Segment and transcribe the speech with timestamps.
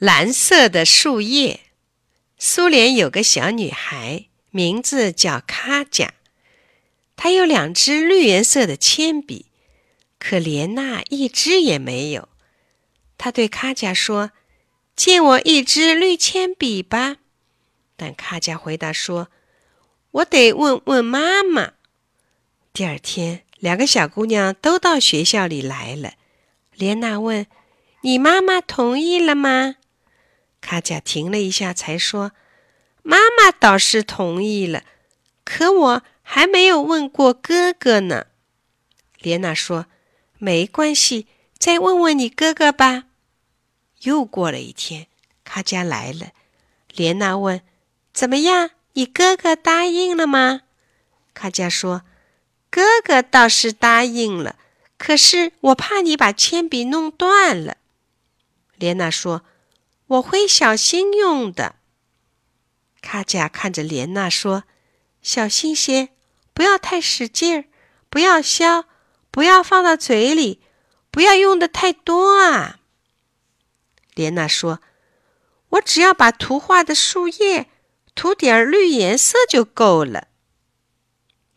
[0.00, 1.60] 蓝色的树叶。
[2.38, 6.14] 苏联有个小女孩，名字叫卡贾，
[7.16, 9.44] 她有两支绿颜色的铅笔，
[10.18, 12.30] 可莲娜一支也没有。
[13.18, 14.30] 她对卡贾说
[14.96, 17.18] ：“借我一支绿铅笔吧。”
[17.98, 19.28] 但卡贾回答说
[20.12, 21.72] ：“我得问问妈妈。”
[22.72, 26.14] 第二天，两个小姑娘都到学校里来了。
[26.74, 27.46] 莲娜问
[28.00, 29.76] ：“你妈妈同意了吗？”
[30.70, 32.30] 卡贾停了一下，才说
[33.02, 34.84] ：“妈妈倒是同意了，
[35.42, 38.28] 可我还没有问过哥哥呢。”
[39.18, 39.86] 莲娜说
[40.38, 41.26] ：“没关系，
[41.58, 43.06] 再问问你哥哥吧。”
[44.02, 45.08] 又过了一天，
[45.42, 46.28] 卡贾来了。
[46.94, 47.62] 莲娜问
[48.14, 48.70] ：“怎么样？
[48.92, 50.60] 你哥哥答应了吗？”
[51.34, 52.02] 卡贾说
[52.70, 54.54] ：“哥哥倒是答应了，
[54.96, 57.78] 可是我怕你把铅笔弄断了。”
[58.78, 59.44] 莲娜说。
[60.10, 61.76] 我会小心用的。
[63.00, 64.64] 卡贾看着莲娜说
[65.22, 66.08] ：“小心些，
[66.52, 67.64] 不要太使劲儿，
[68.08, 68.86] 不要削，
[69.30, 70.62] 不要放到嘴里，
[71.12, 72.80] 不要用的太多啊。”
[74.14, 74.80] 莲娜说
[75.70, 77.70] ：“我只要把图画的树叶
[78.16, 80.26] 涂点绿颜色就够了。”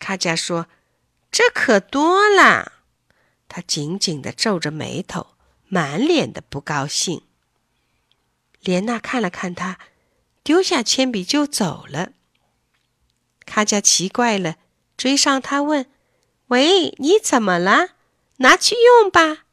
[0.00, 0.66] 卡贾说
[1.30, 2.72] ：“这可多啦！”
[3.46, 5.34] 他紧紧的皱着眉头，
[5.68, 7.22] 满脸的不高兴。
[8.60, 9.78] 莲娜看了看他，
[10.42, 12.12] 丢下铅笔就走了。
[13.46, 14.56] 卡佳奇怪了，
[14.96, 15.86] 追上他问
[16.48, 17.90] ：“喂，你怎么了？
[18.36, 19.44] 拿去用吧。”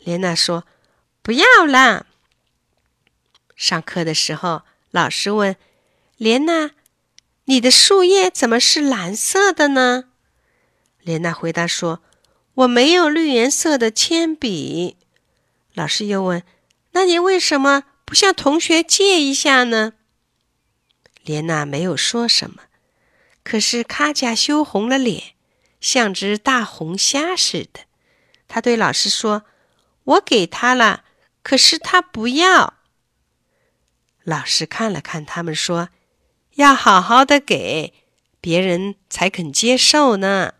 [0.00, 0.66] 莲娜说
[1.22, 2.06] ：“不要啦。”
[3.54, 5.56] 上课的时候，老师问
[6.16, 6.72] 莲娜
[7.44, 10.04] ：“你的树叶怎么是蓝色的呢？”
[11.02, 12.02] 莲娜回答说
[12.54, 14.96] ：“我没有绿颜色的铅笔。”
[15.74, 16.42] 老师又问
[16.92, 19.94] ：“那你为什么？”不向同学借一下呢？
[21.24, 22.64] 莲娜没有说什么，
[23.42, 25.34] 可是卡贾羞红了脸，
[25.80, 27.80] 像只大红虾似的。
[28.48, 29.44] 他对老师说
[30.04, 31.04] ：“我给他了，
[31.42, 32.74] 可是他不要。”
[34.24, 35.88] 老师看了看他们，说
[36.56, 37.94] ：“要好好的给，
[38.40, 40.54] 别人才肯接受呢。”